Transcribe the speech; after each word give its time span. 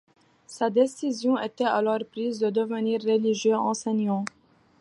Sa 0.47 0.71
décision 0.71 1.39
était 1.39 1.63
alors 1.63 1.99
prise 2.09 2.39
de 2.39 2.49
devenir 2.49 3.01
religieux 3.03 3.55
enseignant. 3.55 4.25